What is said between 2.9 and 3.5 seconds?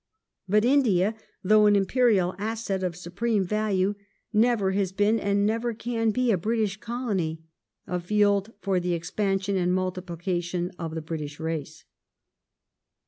supreme